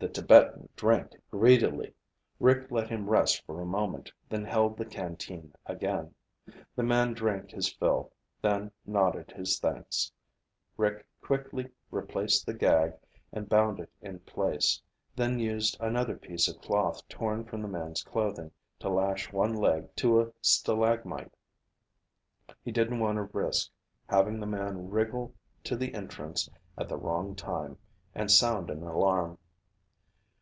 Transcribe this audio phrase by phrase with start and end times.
[0.00, 1.92] The Tibetan drank greedily.
[2.38, 6.14] Rick let him rest for a moment, then held the canteen again.
[6.76, 10.12] The man drank his fill, then nodded his thanks.
[10.76, 12.92] Rick quickly replaced the gag
[13.32, 14.80] and bound it in place,
[15.16, 19.96] then used another piece of cloth torn from the man's clothing to lash one leg
[19.96, 21.34] to a stalagmite.
[22.62, 23.68] He didn't want to risk
[24.06, 25.34] having the man wriggle
[25.64, 27.78] to the entrance at the wrong time,
[28.14, 29.38] and sound an alarm.